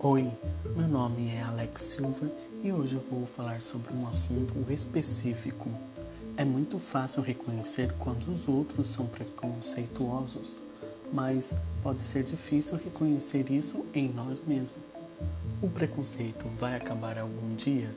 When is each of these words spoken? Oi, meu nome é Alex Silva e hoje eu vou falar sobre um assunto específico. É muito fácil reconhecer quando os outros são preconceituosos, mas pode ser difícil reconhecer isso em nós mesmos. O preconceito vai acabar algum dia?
Oi, 0.00 0.30
meu 0.76 0.86
nome 0.86 1.28
é 1.34 1.42
Alex 1.42 1.82
Silva 1.82 2.30
e 2.62 2.70
hoje 2.70 2.94
eu 2.94 3.00
vou 3.00 3.26
falar 3.26 3.60
sobre 3.60 3.92
um 3.92 4.06
assunto 4.06 4.54
específico. 4.72 5.68
É 6.36 6.44
muito 6.44 6.78
fácil 6.78 7.20
reconhecer 7.20 7.92
quando 7.94 8.28
os 8.30 8.46
outros 8.46 8.86
são 8.86 9.06
preconceituosos, 9.06 10.56
mas 11.12 11.56
pode 11.82 12.00
ser 12.00 12.22
difícil 12.22 12.78
reconhecer 12.78 13.50
isso 13.50 13.84
em 13.92 14.08
nós 14.08 14.40
mesmos. 14.40 14.80
O 15.60 15.68
preconceito 15.68 16.46
vai 16.60 16.76
acabar 16.76 17.18
algum 17.18 17.56
dia? 17.56 17.90